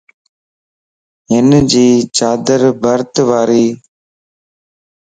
[1.31, 3.65] ھنجي چادر برت واريَ